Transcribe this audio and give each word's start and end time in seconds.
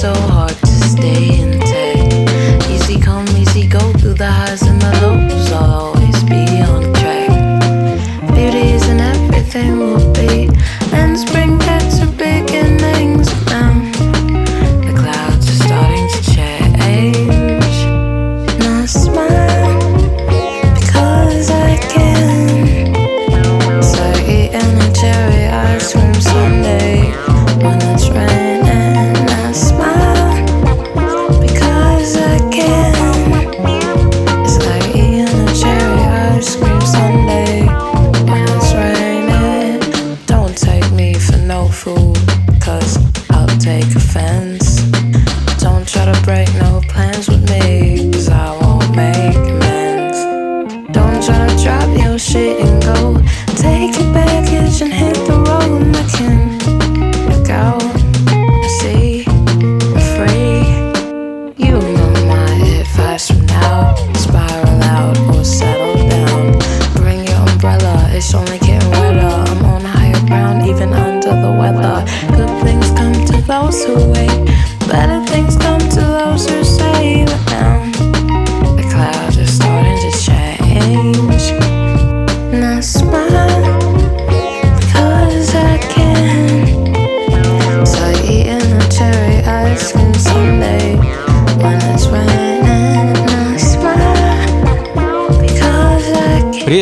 so 0.00 0.14
hard. 0.14 0.39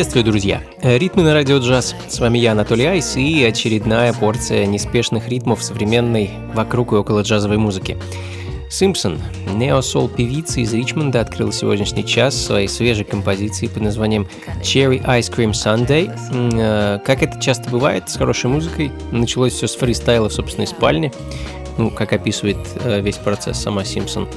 Приветствую, 0.09 0.31
друзья! 0.33 0.63
Ритмы 0.81 1.21
на 1.21 1.35
радио 1.35 1.59
джаз. 1.59 1.93
С 2.07 2.19
вами 2.19 2.39
я, 2.39 2.53
Анатолий 2.53 2.85
Айс, 2.85 3.15
и 3.15 3.43
очередная 3.43 4.11
порция 4.11 4.65
неспешных 4.65 5.29
ритмов 5.29 5.61
современной 5.61 6.31
вокруг 6.55 6.93
и 6.93 6.95
около 6.95 7.21
джазовой 7.21 7.57
музыки. 7.59 7.95
Симпсон, 8.71 9.19
неосол 9.53 10.09
певица 10.09 10.61
из 10.61 10.73
Ричмонда, 10.73 11.21
открыл 11.21 11.51
сегодняшний 11.51 12.03
час 12.03 12.35
своей 12.35 12.67
свежей 12.67 13.05
композицией 13.05 13.71
под 13.71 13.83
названием 13.83 14.27
Cherry 14.63 14.99
Ice 15.05 15.31
Cream 15.31 15.51
Sunday. 15.51 16.11
Э, 16.31 16.97
как 17.05 17.21
это 17.21 17.39
часто 17.39 17.69
бывает 17.69 18.09
с 18.09 18.17
хорошей 18.17 18.49
музыкой, 18.49 18.91
началось 19.11 19.53
все 19.53 19.67
с 19.67 19.75
фристайла 19.75 20.29
в 20.29 20.33
собственной 20.33 20.65
спальне, 20.65 21.13
ну, 21.79 21.89
как 21.89 22.13
описывает 22.13 22.57
э, 22.83 22.99
весь 22.99 23.15
процесс 23.15 23.57
сама 23.57 23.85
Симпсон. 23.85 24.27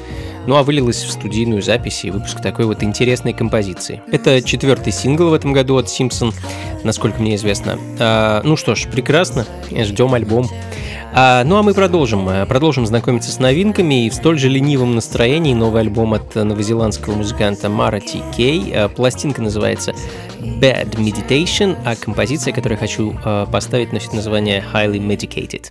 Ну 0.46 0.56
а 0.56 0.62
вылилась 0.62 1.02
в 1.02 1.10
студийную 1.10 1.60
запись 1.60 2.04
и 2.04 2.10
выпуск 2.10 2.40
такой 2.40 2.64
вот 2.66 2.82
интересной 2.82 3.32
композиции. 3.32 4.02
Это 4.10 4.40
четвертый 4.42 4.92
сингл 4.92 5.28
в 5.28 5.34
этом 5.34 5.52
году 5.52 5.76
от 5.76 5.88
Симпсон, 5.88 6.32
насколько 6.84 7.20
мне 7.20 7.34
известно. 7.34 7.78
А, 7.98 8.42
ну 8.44 8.56
что 8.56 8.74
ж, 8.74 8.86
прекрасно, 8.90 9.46
ждем 9.70 10.14
альбом. 10.14 10.48
А, 11.14 11.44
ну 11.44 11.56
а 11.56 11.62
мы 11.62 11.74
продолжим. 11.74 12.28
Э, 12.28 12.46
продолжим 12.46 12.86
знакомиться 12.86 13.30
с 13.30 13.38
новинками 13.38 14.06
и 14.06 14.10
в 14.10 14.14
столь 14.14 14.38
же 14.38 14.48
ленивом 14.48 14.94
настроении 14.94 15.52
новый 15.52 15.82
альбом 15.82 16.14
от 16.14 16.34
новозеландского 16.34 17.14
музыканта 17.14 17.68
Мара 17.68 18.00
Ти 18.00 18.22
Кей. 18.36 18.70
Э, 18.72 18.88
пластинка 18.88 19.42
называется 19.42 19.94
Bad 20.40 20.96
Meditation, 20.96 21.76
а 21.84 21.96
композиция, 21.96 22.52
которую 22.52 22.78
я 22.80 22.80
хочу 22.80 23.14
поставить, 23.52 23.92
носит 23.92 24.12
название 24.12 24.64
Highly 24.72 24.98
Medicated. 24.98 25.70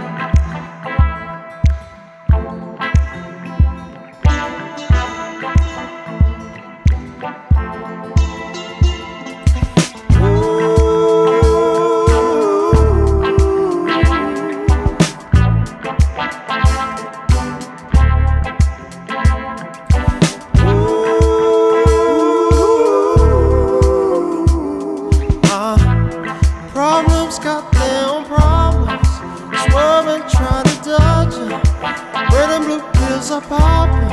Clouds 33.21 33.31
are 33.31 33.41
popping, 33.41 34.09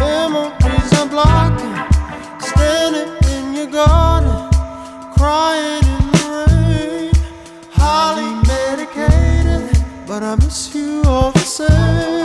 memories 0.00 0.92
are 0.94 1.08
blocking. 1.08 1.76
Standing 2.40 3.14
in 3.30 3.54
your 3.54 3.66
garden, 3.66 4.50
crying 5.12 5.84
in 5.84 6.10
the 6.10 6.46
rain. 6.50 7.12
Highly 7.70 8.28
medicated, 8.48 9.80
but 10.08 10.24
I 10.24 10.34
miss 10.34 10.74
you 10.74 11.04
all 11.06 11.30
the 11.30 11.38
same. 11.38 12.15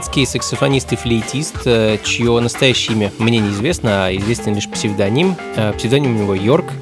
Немецкий 0.00 0.24
саксофонист 0.24 0.94
и 0.94 0.96
флейтист, 0.96 1.56
э, 1.66 1.98
чье 2.02 2.40
настоящее 2.40 2.96
имя 2.96 3.12
мне 3.18 3.38
неизвестно, 3.38 4.06
а 4.06 4.16
известен 4.16 4.54
лишь 4.54 4.66
псевдоним. 4.66 5.36
Э, 5.56 5.74
псевдоним 5.76 6.16
у 6.16 6.18
него 6.18 6.34
Йорк. 6.34 6.72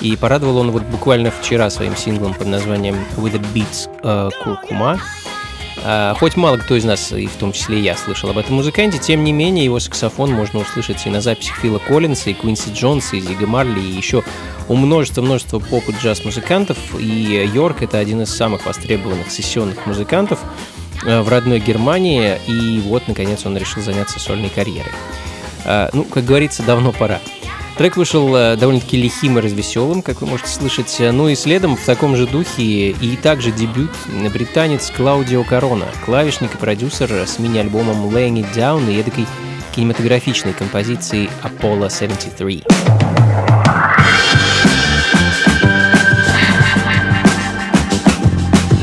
И 0.00 0.16
порадовал 0.16 0.56
он 0.56 0.70
вот 0.70 0.82
буквально 0.84 1.30
вчера 1.30 1.68
своим 1.68 1.94
синглом 1.96 2.32
под 2.32 2.46
названием 2.46 2.96
With 3.18 3.34
the 3.34 3.44
Beats 3.52 3.90
э, 4.02 4.30
Куркума. 4.42 4.98
Хоть 6.20 6.36
мало 6.36 6.58
кто 6.58 6.76
из 6.76 6.84
нас, 6.84 7.10
и 7.12 7.26
в 7.26 7.34
том 7.34 7.50
числе 7.50 7.80
я, 7.80 7.96
слышал 7.96 8.30
об 8.30 8.38
этом 8.38 8.54
музыканте, 8.54 8.98
тем 8.98 9.24
не 9.24 9.32
менее 9.32 9.64
его 9.64 9.80
саксофон 9.80 10.30
можно 10.30 10.60
услышать 10.60 11.04
и 11.06 11.10
на 11.10 11.20
записях 11.20 11.56
Фила 11.56 11.78
Коллинса, 11.78 12.30
и 12.30 12.34
Куинси 12.34 12.72
Джонса, 12.72 13.16
и 13.16 13.20
Зига 13.20 13.48
Марли, 13.48 13.80
и 13.80 13.96
еще 13.96 14.22
у 14.68 14.76
множества-множества 14.76 15.58
поп 15.58 15.88
и 15.88 15.92
джаз-музыкантов. 15.92 16.78
И 17.00 17.50
Йорк— 17.52 17.78
это 17.82 17.98
один 17.98 18.22
из 18.22 18.32
самых 18.32 18.64
востребованных 18.64 19.28
сессионных 19.32 19.84
музыкантов 19.84 20.38
в 21.04 21.28
родной 21.28 21.60
Германии, 21.60 22.38
и 22.46 22.80
вот, 22.80 23.08
наконец, 23.08 23.44
он 23.46 23.56
решил 23.56 23.82
заняться 23.82 24.18
сольной 24.18 24.50
карьерой. 24.50 24.92
Ну, 25.92 26.04
как 26.04 26.24
говорится, 26.24 26.62
давно 26.62 26.92
пора. 26.92 27.20
Трек 27.76 27.96
вышел 27.96 28.36
э, 28.36 28.56
довольно-таки 28.56 29.00
лихим 29.00 29.38
и 29.38 29.40
развеселым, 29.40 30.02
как 30.02 30.20
вы 30.20 30.26
можете 30.26 30.50
слышать. 30.50 30.94
Ну 31.00 31.28
и 31.28 31.34
следом 31.34 31.76
в 31.76 31.84
таком 31.84 32.16
же 32.16 32.26
духе 32.26 32.90
и 32.90 33.16
также 33.16 33.50
дебют 33.50 33.90
британец 34.32 34.92
Клаудио 34.94 35.42
Корона, 35.42 35.86
клавишник 36.04 36.54
и 36.54 36.58
продюсер 36.58 37.10
с 37.10 37.38
мини-альбомом 37.38 38.14
Laying 38.14 38.42
It 38.42 38.54
Down 38.54 38.92
и 38.92 39.00
эдакой 39.00 39.26
кинематографичной 39.74 40.52
композицией 40.52 41.30
Apollo 41.42 41.90
73. 41.90 42.62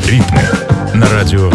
Ритмы 0.08 0.42
на 0.96 1.10
радио 1.10 1.52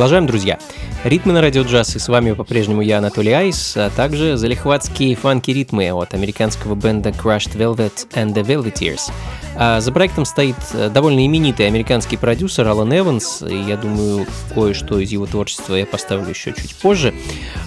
Продолжаем, 0.00 0.26
друзья. 0.26 0.58
Ритмы 1.04 1.34
на 1.34 1.42
радио 1.42 1.60
джаз, 1.60 1.94
и 1.94 1.98
с 1.98 2.08
вами 2.08 2.32
по-прежнему 2.32 2.80
я, 2.80 2.96
Анатолий 2.96 3.32
Айс, 3.32 3.76
а 3.76 3.90
также 3.90 4.38
залихватские 4.38 5.14
фанки-ритмы 5.14 5.92
от 5.92 6.14
американского 6.14 6.74
бенда 6.74 7.10
Crushed 7.10 7.54
Velvet 7.54 8.08
and 8.14 8.32
the 8.32 8.42
Velveteers. 8.42 9.12
А 9.56 9.82
за 9.82 9.92
проектом 9.92 10.24
стоит 10.24 10.56
э, 10.72 10.88
довольно 10.88 11.26
именитый 11.26 11.66
американский 11.66 12.16
продюсер 12.16 12.66
Алан 12.66 12.96
Эванс, 12.96 13.42
и 13.42 13.54
я 13.54 13.76
думаю, 13.76 14.26
кое-что 14.54 14.98
из 15.00 15.10
его 15.10 15.26
творчества 15.26 15.74
я 15.74 15.84
поставлю 15.84 16.30
еще 16.30 16.54
чуть 16.54 16.74
позже. 16.76 17.12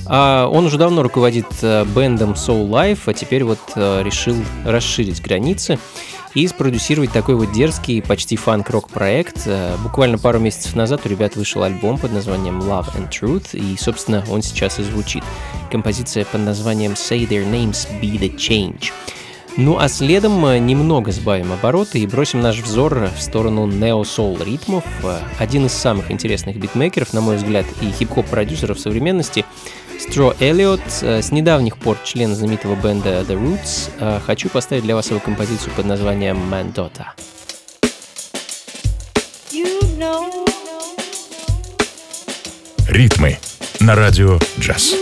А 0.07 0.47
он 0.47 0.65
уже 0.65 0.79
давно 0.79 1.03
руководит 1.03 1.45
э, 1.61 1.85
бендом 1.95 2.31
Soul 2.31 2.67
Life, 2.67 3.01
а 3.05 3.13
теперь 3.13 3.43
вот 3.43 3.59
э, 3.75 4.01
решил 4.03 4.37
расширить 4.65 5.21
границы 5.21 5.77
и 6.35 6.47
спродюсировать 6.47 7.11
такой 7.11 7.35
вот 7.35 7.51
дерзкий, 7.51 8.01
почти 8.01 8.35
фанк-рок 8.35 8.89
проект. 8.89 9.43
Э, 9.45 9.75
буквально 9.83 10.17
пару 10.17 10.39
месяцев 10.39 10.75
назад 10.75 11.01
у 11.05 11.09
ребят 11.09 11.35
вышел 11.35 11.63
альбом 11.63 11.97
под 11.97 12.11
названием 12.11 12.59
Love 12.59 12.95
and 12.95 13.09
Truth, 13.09 13.57
и, 13.57 13.77
собственно, 13.77 14.23
он 14.29 14.41
сейчас 14.41 14.79
и 14.79 14.83
звучит. 14.83 15.23
Композиция 15.71 16.25
под 16.25 16.41
названием 16.41 16.93
Say 16.93 17.27
Their 17.27 17.49
Names 17.49 17.87
Be 18.01 18.19
The 18.19 18.35
Change. 18.35 18.91
Ну 19.55 19.77
а 19.77 19.87
следом 19.87 20.43
э, 20.47 20.57
немного 20.57 21.11
сбавим 21.11 21.51
обороты 21.51 21.99
и 21.99 22.07
бросим 22.07 22.41
наш 22.41 22.57
взор 22.59 23.09
в 23.15 23.21
сторону 23.21 23.67
нео-соул 23.67 24.39
ритмов. 24.41 24.83
Э, 25.03 25.19
один 25.37 25.67
из 25.67 25.73
самых 25.73 26.09
интересных 26.09 26.57
битмейкеров, 26.57 27.13
на 27.13 27.21
мой 27.21 27.37
взгляд, 27.37 27.65
и 27.81 27.91
хип-хоп 27.91 28.25
продюсеров 28.25 28.79
современности— 28.79 29.45
Стро 30.09 30.35
Эллиот, 30.41 30.81
э, 31.01 31.21
с 31.21 31.31
недавних 31.31 31.77
пор 31.77 31.97
член 32.03 32.35
знаменитого 32.35 32.75
бенда 32.75 33.21
The 33.21 33.41
Roots, 33.41 33.89
э, 33.99 34.19
хочу 34.23 34.49
поставить 34.49 34.83
для 34.83 34.95
вас 34.95 35.09
его 35.09 35.21
композицию 35.21 35.71
под 35.75 35.85
названием 35.85 36.37
Mandota. 36.53 37.05
Ритмы 42.89 43.39
на 43.79 43.95
радио 43.95 44.37
джаз. 44.59 44.93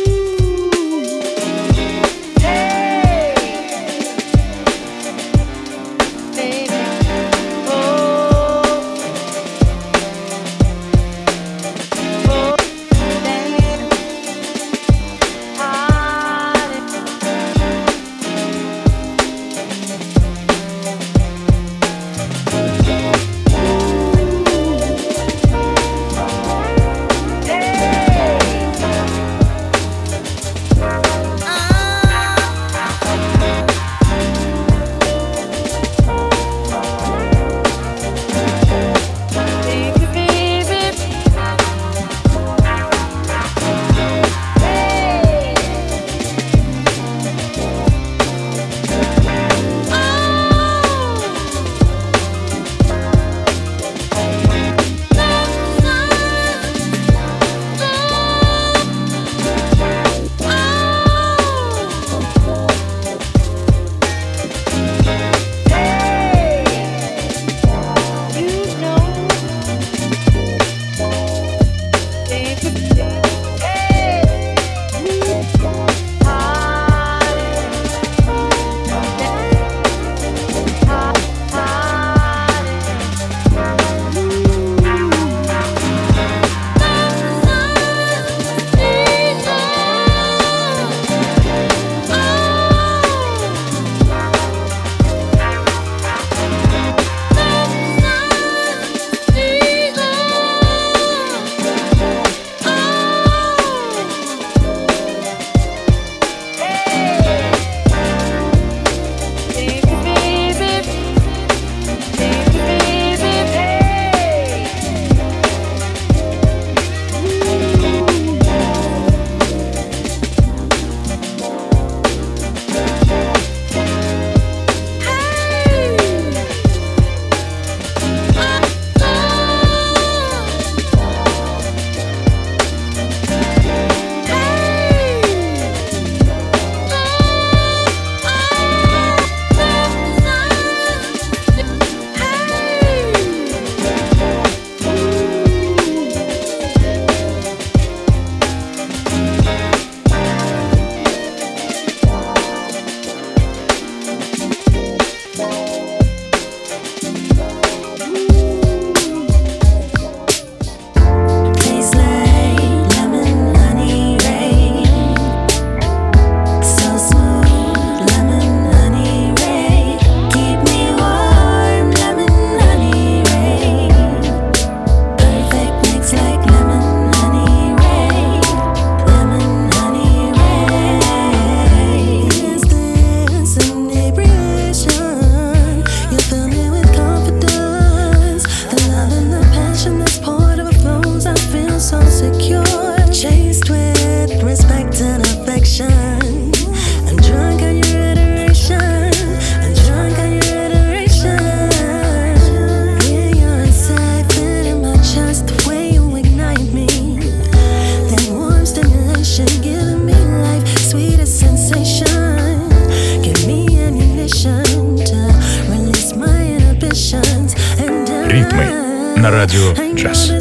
на 219.22 219.30
радио 219.30 219.74
«Джаз». 219.94 220.32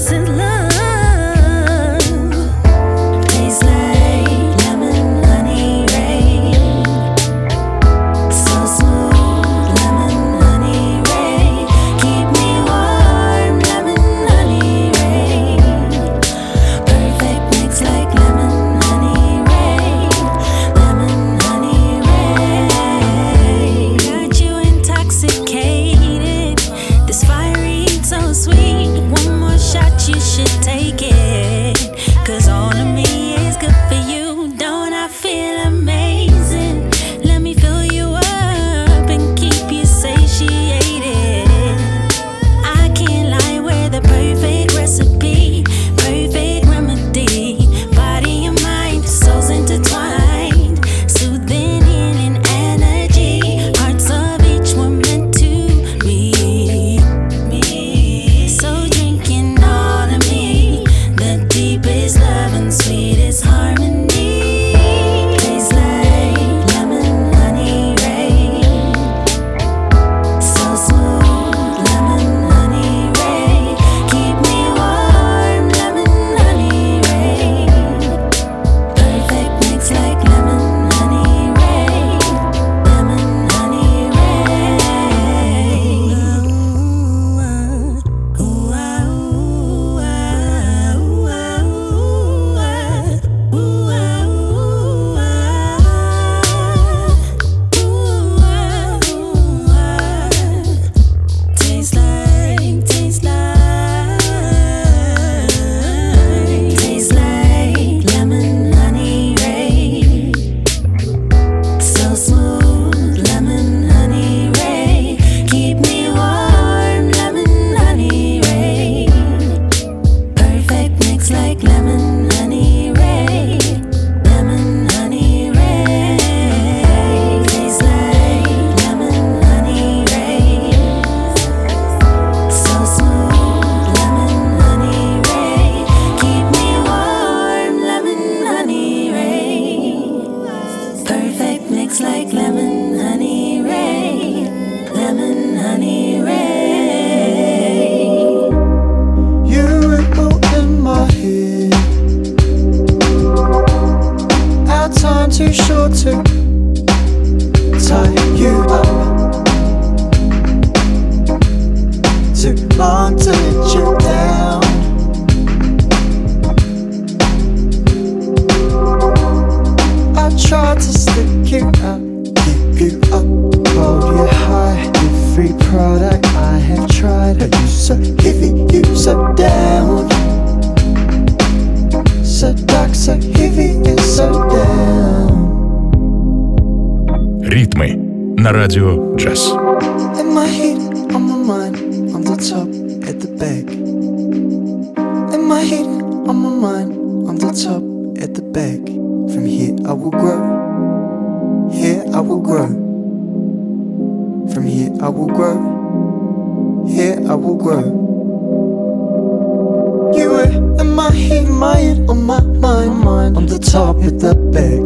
Hit 214.10 214.18
the 214.18 214.34
back. 214.34 214.82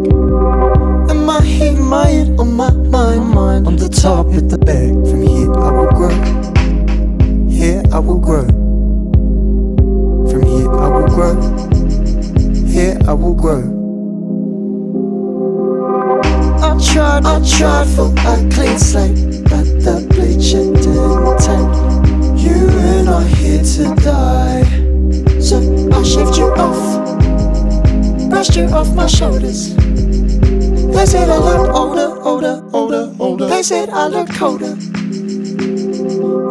Am 1.10 1.30
I 1.30 1.40
here, 1.40 1.72
am 1.78 1.94
I 1.94 2.28
on 2.38 2.52
my 2.52 2.70
mind, 2.70 3.30
mind? 3.30 3.66
On 3.66 3.74
the 3.74 3.88
top, 3.88 4.26
hit 4.26 4.50
the 4.50 4.58
back. 4.58 4.92
From 5.08 5.22
here 5.22 5.50
I 5.64 5.70
will 5.72 5.90
grow. 5.96 6.12
Here 7.48 7.82
I 7.90 7.98
will 8.00 8.18
grow. 8.18 8.44
From 10.28 10.42
here 10.42 10.70
I 10.70 10.88
will 10.92 11.08
grow. 11.08 11.34
Here 12.68 12.98
I 13.08 13.14
will 13.14 13.32
grow. 13.32 13.64
I 16.60 16.76
tried, 16.92 17.24
I 17.24 17.40
tried 17.48 17.88
for 17.96 18.12
a 18.28 18.36
clean 18.52 18.78
slate, 18.78 19.16
but 19.44 19.64
the 19.80 20.04
bleacher 20.10 20.68
didn't 20.84 21.38
take. 21.40 21.72
You 22.44 22.68
and 22.68 23.08
I 23.08 23.24
here 23.24 23.62
to 23.62 23.84
die, 24.04 25.40
so 25.40 25.56
I 25.94 26.02
shift 26.02 26.36
you 26.36 26.52
off 26.56 26.93
brushed 28.34 28.56
you 28.56 28.64
off 28.74 28.92
my 28.96 29.06
shoulders. 29.06 29.76
They 29.76 31.06
said 31.06 31.30
I 31.30 31.38
looked 31.38 31.70
older, 31.70 32.08
older, 32.20 32.64
older, 32.72 33.14
older. 33.20 33.46
They 33.46 33.62
said 33.62 33.90
I 33.90 34.08
looked 34.08 34.34
colder. 34.34 34.74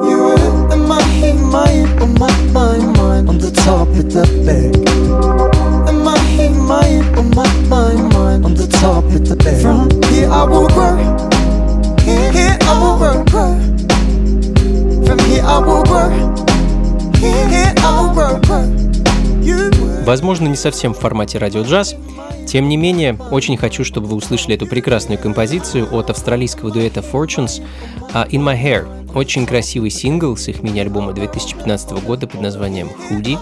You 0.08 0.18
were 0.26 0.74
in 0.74 0.88
my 0.88 1.02
head, 1.20 1.36
my 1.36 1.68
head, 1.68 2.02
on 2.02 2.14
my 2.14 2.32
mind, 2.56 2.86
mind. 2.96 3.28
On 3.28 3.38
the 3.38 3.52
top 3.52 3.90
of 3.90 4.08
the 4.16 4.24
bed. 4.46 4.74
In 5.90 5.98
my 6.08 6.18
head, 6.36 6.56
my 6.56 6.86
head, 6.86 7.18
on 7.18 7.30
my 7.36 7.52
mind, 7.68 8.14
mind. 8.14 8.46
On 8.46 8.54
the 8.54 8.68
top 8.68 9.04
of 9.04 9.28
the 9.28 9.36
bed. 9.36 9.62
From 9.62 9.90
here 10.10 10.30
I 10.30 10.44
will 10.46 10.70
grow. 10.76 10.96
Here, 12.08 12.32
here 12.32 12.58
I 12.62 12.74
will 13.02 13.26
grow. 13.32 13.52
From 15.06 15.20
here 15.28 15.44
I 15.44 15.58
will 15.68 15.84
grow. 15.92 16.10
Here, 17.20 17.48
here 17.54 17.74
I 17.78 17.92
will 18.16 18.40
grow. 18.48 18.66
You. 19.42 19.83
Возможно, 20.06 20.48
не 20.48 20.58
совсем 20.58 20.94
в 20.94 21.00
формате 21.00 21.38
радио-джаз, 21.38 21.96
тем 22.46 22.68
не 22.68 22.76
менее, 22.76 23.18
очень 23.32 23.56
хочу, 23.56 23.86
чтобы 23.86 24.08
вы 24.08 24.18
услышали 24.18 24.56
эту 24.56 24.68
прекрасную 24.68 25.18
композицию 25.18 25.88
от 25.96 26.10
австралийского 26.10 26.72
дуэта 26.72 27.00
Fortunes 27.00 27.64
а, 28.14 28.28
«In 28.28 28.42
My 28.42 28.62
Hair». 28.62 29.14
Очень 29.16 29.46
красивый 29.46 29.92
сингл 29.92 30.36
с 30.36 30.50
их 30.50 30.62
мини-альбома 30.62 31.14
2015 31.14 32.04
года 32.04 32.28
под 32.28 32.42
названием 32.42 32.90
«Худи». 32.90 33.38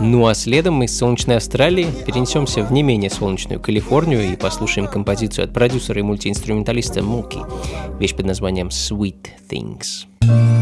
Ну 0.00 0.26
а 0.26 0.34
следом 0.34 0.74
мы 0.74 0.86
из 0.86 0.96
солнечной 0.96 1.36
Австралии 1.36 1.86
перенесемся 2.04 2.64
в 2.64 2.72
не 2.72 2.82
менее 2.82 3.10
солнечную 3.10 3.60
Калифорнию 3.60 4.32
и 4.32 4.36
послушаем 4.36 4.88
композицию 4.88 5.44
от 5.44 5.52
продюсера 5.52 6.00
и 6.00 6.02
мультиинструменталиста 6.02 7.02
Муки. 7.02 7.38
Вещь 8.00 8.14
под 8.14 8.26
названием 8.26 8.68
«Sweet 8.68 9.28
Things». 9.48 10.61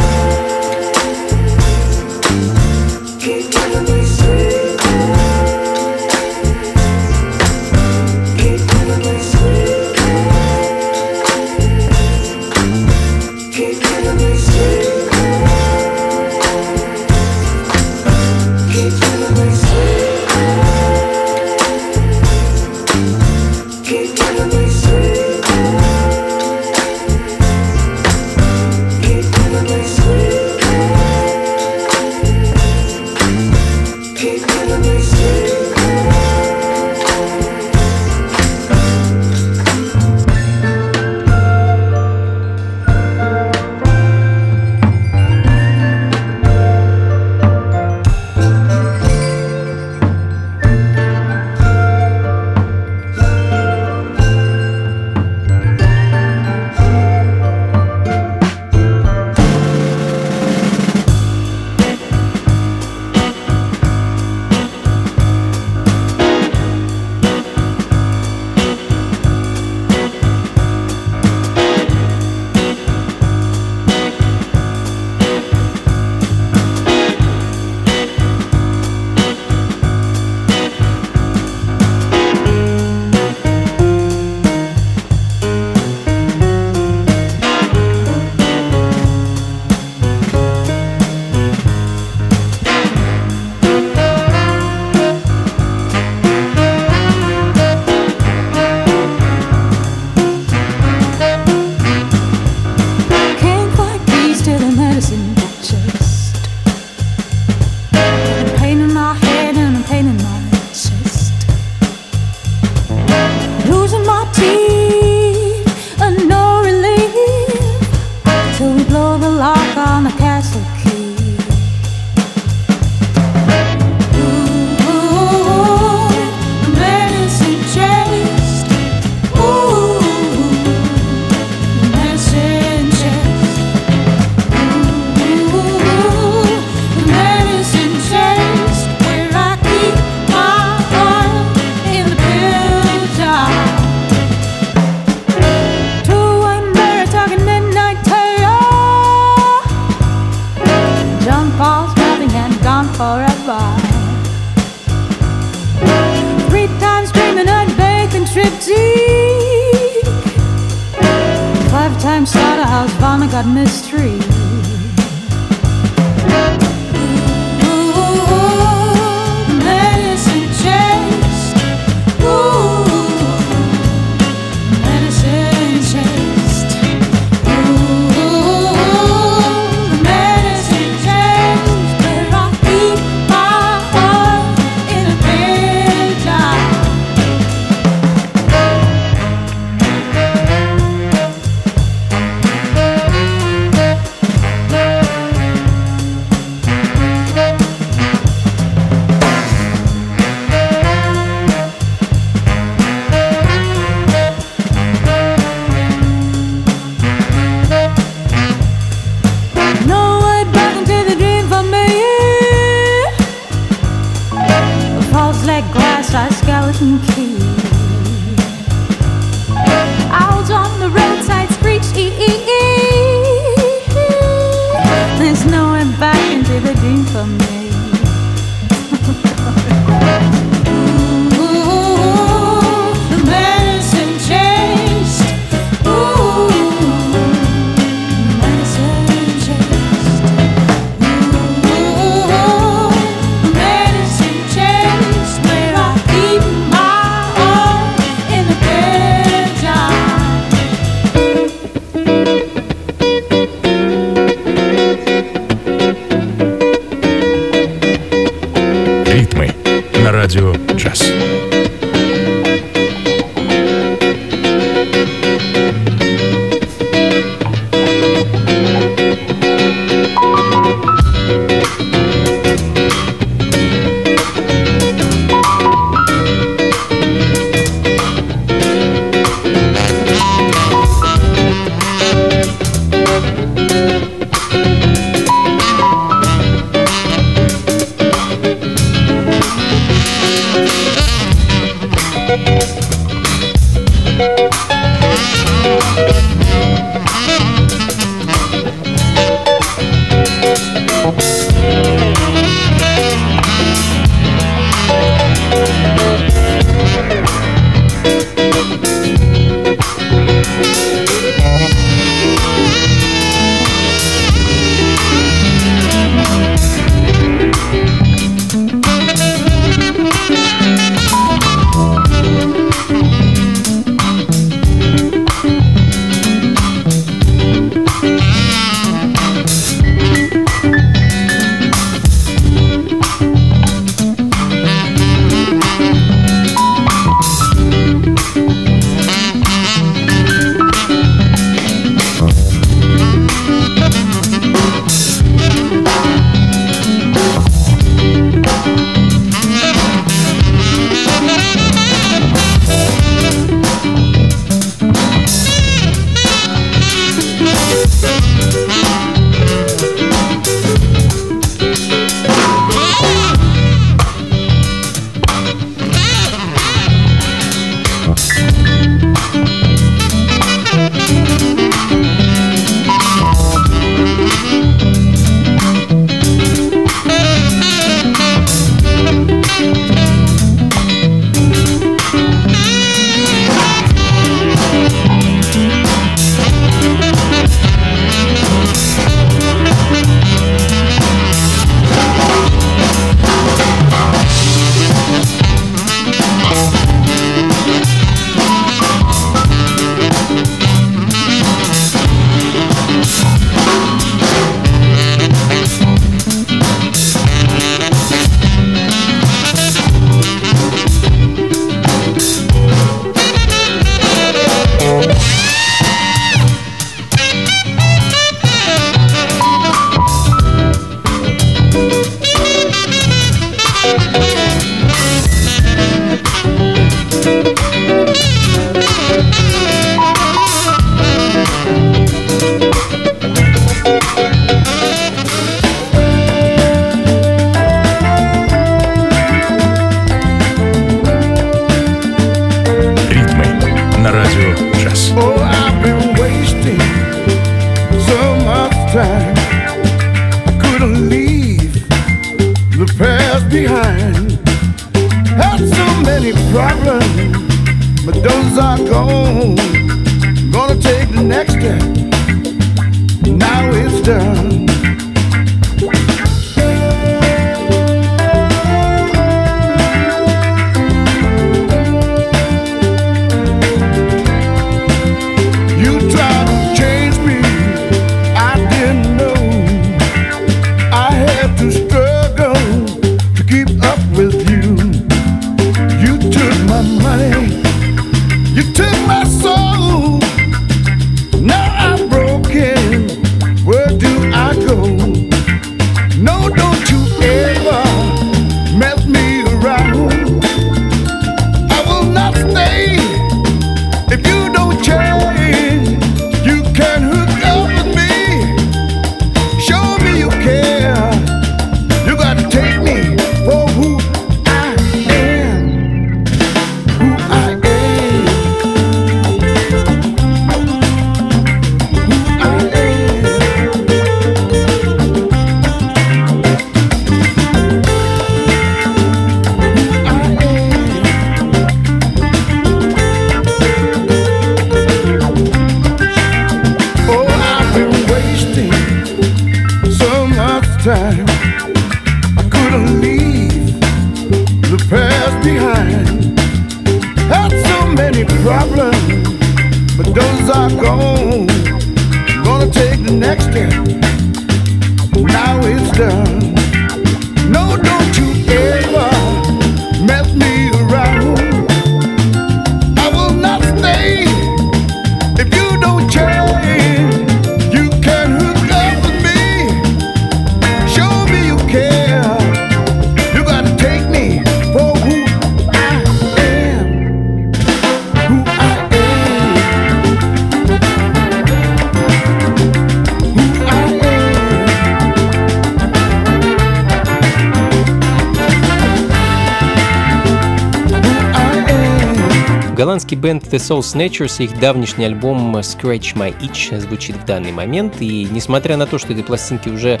The 593.52 593.58
Soul 593.58 593.80
Snatchers, 593.80 594.42
их 594.42 594.58
давнишний 594.58 595.04
альбом 595.04 595.54
Scratch 595.58 596.16
My 596.16 596.34
Itch 596.40 596.80
звучит 596.80 597.16
в 597.16 597.26
данный 597.26 597.52
момент, 597.52 598.00
и 598.00 598.26
несмотря 598.30 598.78
на 598.78 598.86
то, 598.86 598.96
что 598.96 599.12
этой 599.12 599.22
пластинке 599.22 599.68
уже 599.68 600.00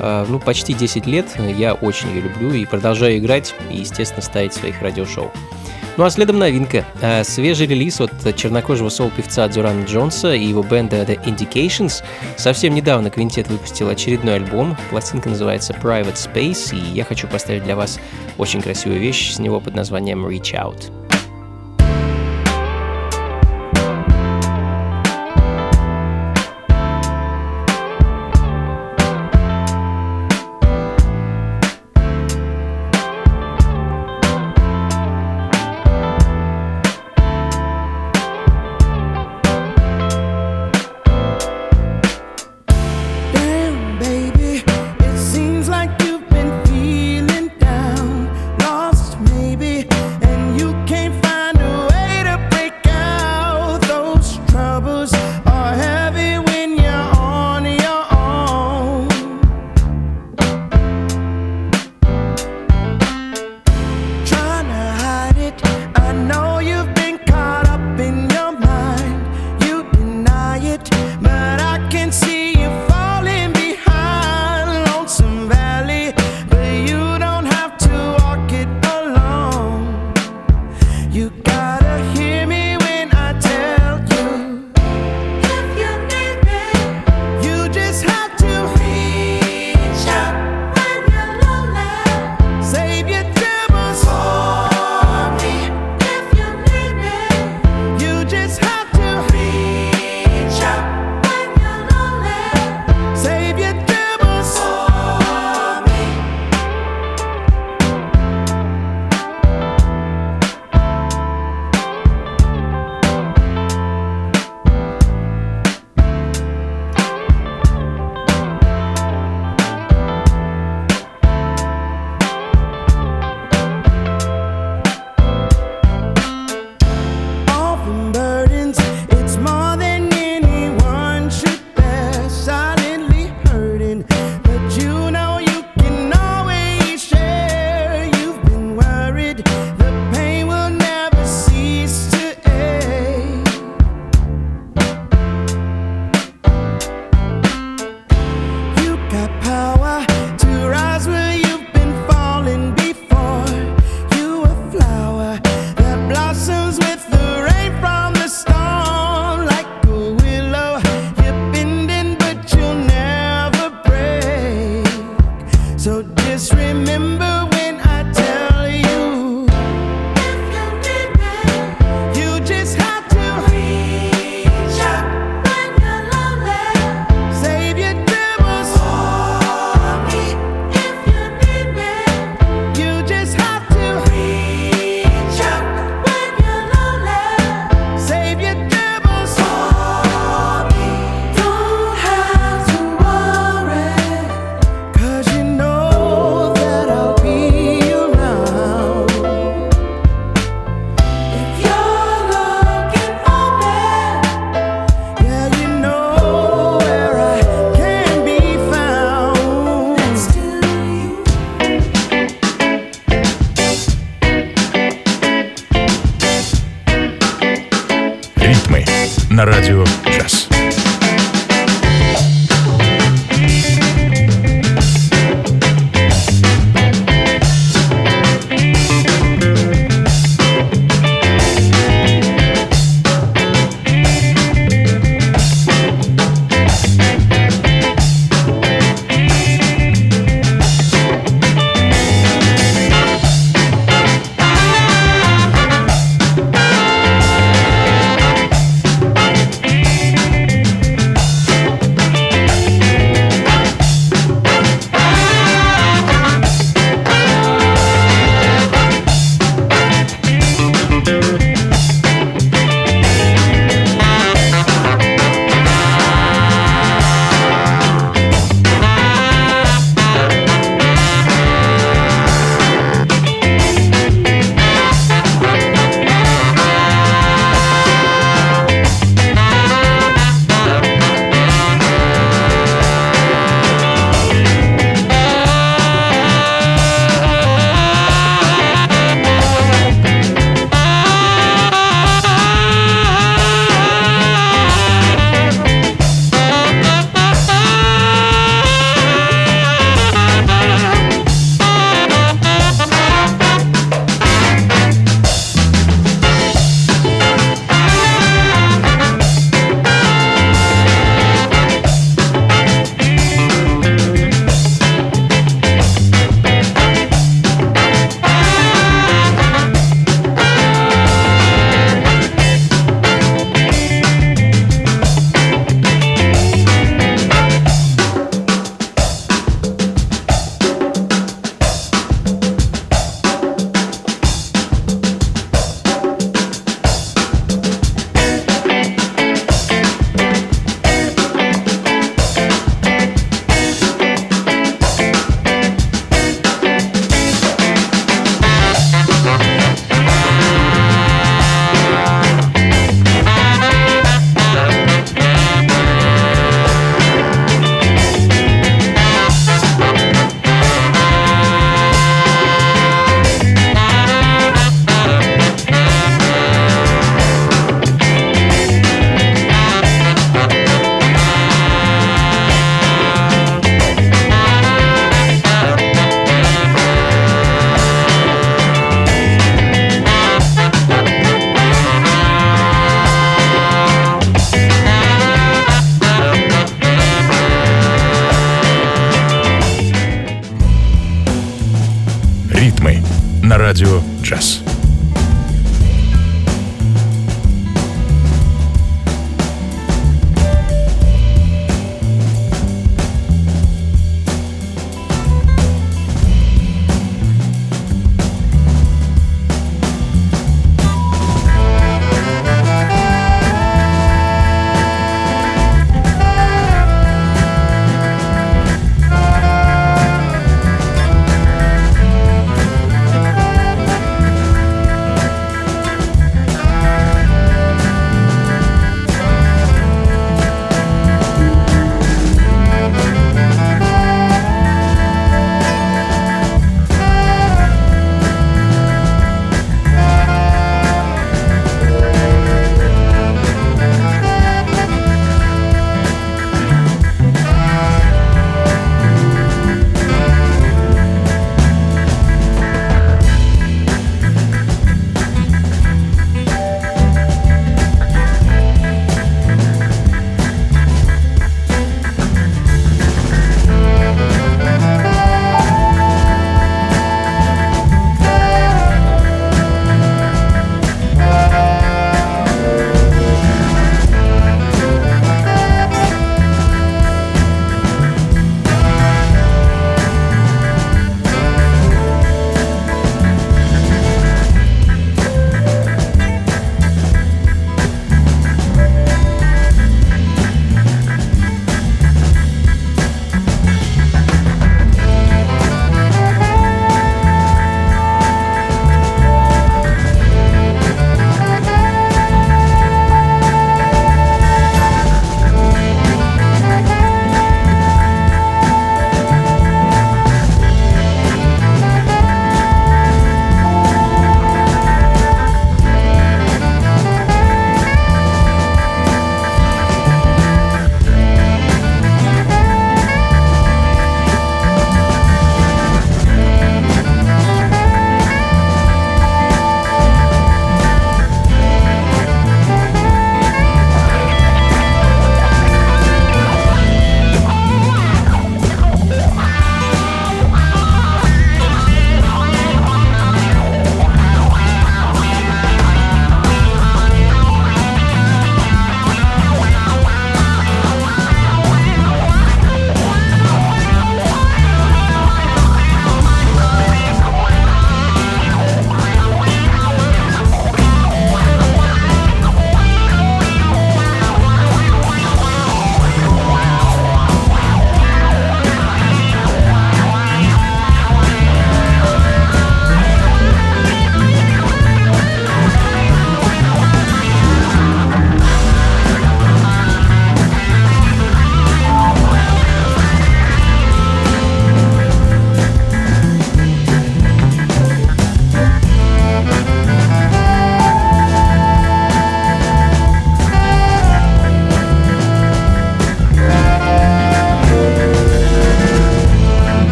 э, 0.00 0.26
ну, 0.28 0.40
почти 0.40 0.74
10 0.74 1.06
лет, 1.06 1.26
я 1.56 1.74
очень 1.74 2.08
ее 2.08 2.22
люблю 2.22 2.52
и 2.52 2.64
продолжаю 2.64 3.18
играть 3.18 3.54
и, 3.70 3.76
естественно, 3.76 4.20
ставить 4.20 4.52
своих 4.52 4.82
радиошоу. 4.82 5.30
Ну 5.96 6.04
а 6.04 6.10
следом 6.10 6.40
новинка. 6.40 6.84
Э, 7.00 7.22
свежий 7.22 7.68
релиз 7.68 8.00
от 8.00 8.34
чернокожего 8.34 8.88
сол-певца 8.88 9.46
Дюрана 9.46 9.84
Джонса 9.84 10.34
и 10.34 10.44
его 10.44 10.64
бенда 10.64 11.04
The 11.04 11.24
Indications. 11.24 12.02
Совсем 12.36 12.74
недавно 12.74 13.10
квинтет 13.10 13.46
выпустил 13.46 13.90
очередной 13.90 14.34
альбом. 14.34 14.76
Пластинка 14.90 15.28
называется 15.28 15.72
Private 15.72 16.14
Space, 16.14 16.76
и 16.76 16.96
я 16.96 17.04
хочу 17.04 17.28
поставить 17.28 17.62
для 17.62 17.76
вас 17.76 18.00
очень 18.38 18.60
красивую 18.60 18.98
вещь 18.98 19.34
с 19.34 19.38
него 19.38 19.60
под 19.60 19.76
названием 19.76 20.26
Reach 20.26 20.52
Out. 20.52 21.07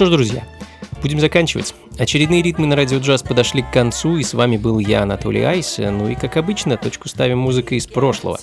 Что 0.00 0.06
ж, 0.06 0.12
друзья, 0.12 0.44
будем 1.02 1.20
заканчивать. 1.20 1.74
Очередные 1.98 2.40
ритмы 2.40 2.66
на 2.66 2.74
радио 2.74 3.00
джаз 3.00 3.22
подошли 3.22 3.60
к 3.60 3.70
концу, 3.70 4.16
и 4.16 4.22
с 4.22 4.32
вами 4.32 4.56
был 4.56 4.78
я, 4.78 5.02
Анатолий 5.02 5.42
Айс. 5.42 5.76
Ну 5.76 6.08
и, 6.08 6.14
как 6.14 6.38
обычно, 6.38 6.78
точку 6.78 7.10
ставим 7.10 7.36
музыкой 7.36 7.76
из 7.76 7.86
прошлого. 7.86 8.38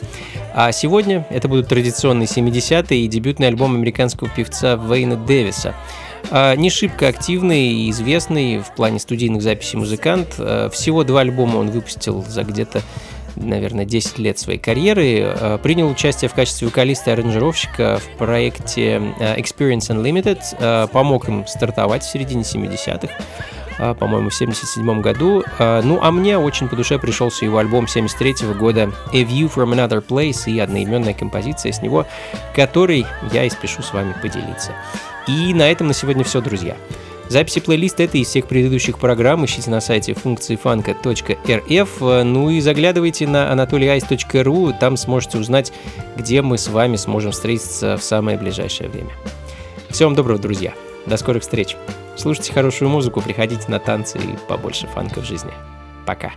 А 0.54 0.72
сегодня 0.72 1.26
это 1.32 1.48
будут 1.48 1.68
традиционные 1.68 2.28
70-е 2.28 3.04
и 3.04 3.08
дебютный 3.08 3.48
альбом 3.48 3.74
американского 3.74 4.30
певца 4.30 4.76
Вейна 4.76 5.16
Дэвиса. 5.16 5.74
А, 6.30 6.56
не 6.56 6.70
шибко 6.70 7.08
активный 7.08 7.70
и 7.70 7.90
известный 7.90 8.60
в 8.60 8.76
плане 8.76 9.00
студийных 9.00 9.42
записей 9.42 9.80
музыкант. 9.80 10.36
А, 10.38 10.70
всего 10.70 11.04
два 11.04 11.22
альбома 11.22 11.58
он 11.58 11.72
выпустил 11.72 12.24
за 12.24 12.44
где-то 12.44 12.84
наверное, 13.40 13.86
10 13.86 14.20
лет 14.20 14.40
своей 14.40 14.60
карьеры, 14.60 15.20
э, 15.20 15.60
принял 15.62 15.90
участие 15.90 16.30
в 16.30 16.34
качестве 16.34 16.68
вокалиста 16.68 17.12
и 17.12 17.14
аранжировщика 17.14 18.00
в 18.00 18.18
проекте 18.18 19.02
э, 19.20 19.40
Experience 19.40 19.90
Unlimited, 19.90 20.40
э, 20.60 20.88
помог 20.92 21.28
им 21.30 21.46
стартовать 21.48 22.04
в 22.04 22.12
середине 22.12 22.44
70-х 22.44 23.14
по-моему, 24.00 24.32
в 24.32 24.34
77 24.34 25.02
году. 25.02 25.44
Ну, 25.60 26.00
а 26.02 26.10
мне 26.10 26.40
очень 26.40 26.68
по 26.68 26.76
душе 26.76 26.98
пришелся 26.98 27.46
его 27.46 27.60
альбом 27.60 27.88
73 27.88 28.32
-го 28.32 28.56
года 28.56 28.92
A 29.14 29.22
View 29.22 29.54
from 29.54 29.72
Another 29.72 30.04
Place 30.04 30.52
и 30.52 30.58
одноименная 30.58 31.14
композиция 31.14 31.72
с 31.72 31.84
него, 31.84 32.08
которой 32.56 33.06
я 33.32 33.44
и 33.44 33.52
спешу 33.52 33.84
с 33.84 33.94
вами 33.94 34.16
поделиться. 34.20 34.72
И 35.28 35.54
на 35.54 35.70
этом 35.70 35.86
на 35.86 35.94
сегодня 35.94 36.24
все, 36.24 36.42
друзья. 36.42 36.76
Записи 37.30 37.60
плейлиста 37.60 38.04
этой 38.04 38.22
и 38.22 38.24
всех 38.24 38.48
предыдущих 38.48 39.00
программ 39.00 39.46
ищите 39.46 39.70
на 39.70 39.82
сайте 39.82 40.14
функции 40.14 40.56
фанка.рф, 40.56 42.00
ну 42.00 42.50
и 42.50 42.62
заглядывайте 42.62 43.28
на 43.28 43.52
anatolyice.ru, 43.54 44.74
там 44.80 44.96
сможете 44.96 45.38
узнать, 45.38 45.74
где 46.16 46.42
мы 46.42 46.58
с 46.58 46.68
вами 46.70 46.96
сможем 46.96 47.32
встретиться 47.32 47.98
в 47.98 48.04
самое 48.04 48.38
ближайшее 48.38 48.90
время. 48.90 49.12
Всем 49.90 50.16
доброго, 50.16 50.40
друзья. 50.40 50.74
До 51.06 51.18
скорых 51.18 51.44
встреч. 51.44 51.76
Слушайте 52.16 52.54
хорошую 52.54 52.90
музыку, 52.90 53.22
приходите 53.22 53.64
на 53.68 53.80
танцы 53.80 54.18
и 54.18 54.48
побольше 54.48 54.88
фанка 54.88 55.22
в 55.22 55.26
жизни. 55.26 55.52
Пока. 56.06 56.32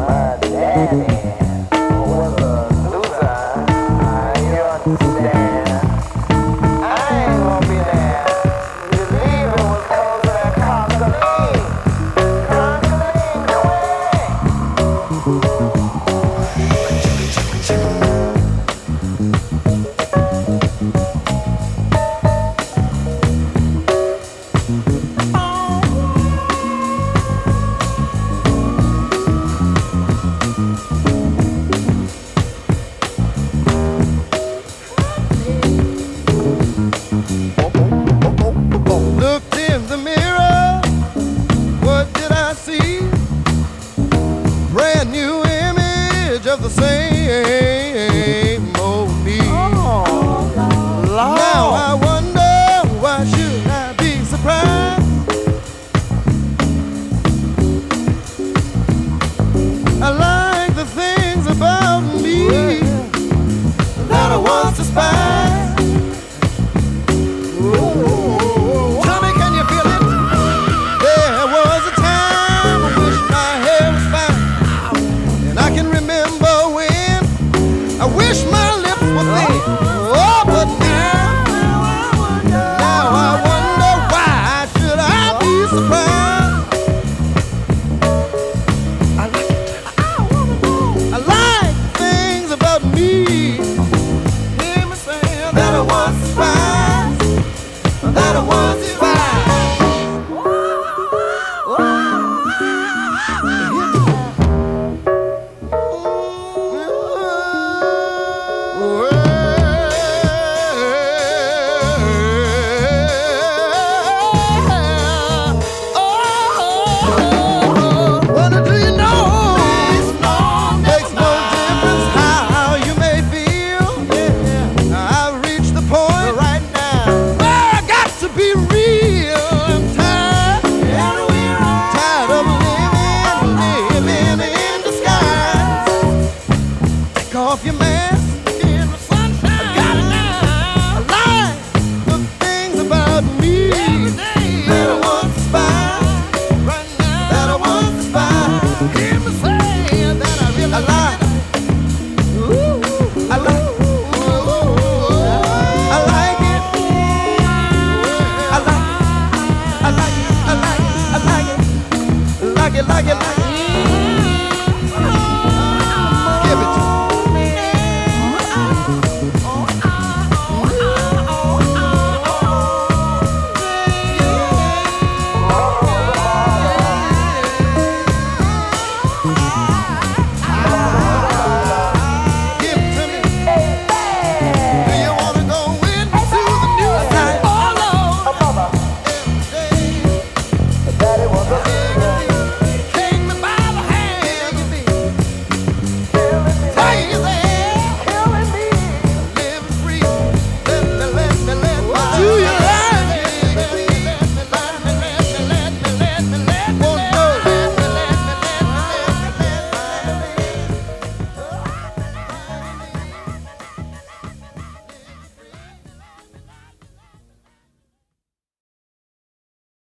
My 0.00 0.40
daddy. 0.40 1.49